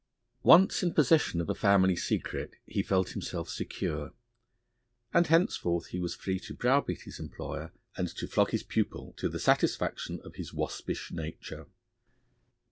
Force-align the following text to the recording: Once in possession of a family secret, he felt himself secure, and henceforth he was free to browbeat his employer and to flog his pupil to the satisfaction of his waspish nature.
Once 0.41 0.81
in 0.81 0.91
possession 0.95 1.39
of 1.39 1.47
a 1.47 1.53
family 1.53 1.95
secret, 1.95 2.55
he 2.65 2.81
felt 2.81 3.09
himself 3.09 3.47
secure, 3.47 4.13
and 5.13 5.27
henceforth 5.27 5.89
he 5.89 5.99
was 5.99 6.15
free 6.15 6.39
to 6.39 6.55
browbeat 6.55 7.01
his 7.01 7.19
employer 7.19 7.71
and 7.95 8.07
to 8.07 8.25
flog 8.27 8.49
his 8.49 8.63
pupil 8.63 9.13
to 9.15 9.29
the 9.29 9.37
satisfaction 9.37 10.19
of 10.23 10.37
his 10.37 10.51
waspish 10.55 11.11
nature. 11.11 11.67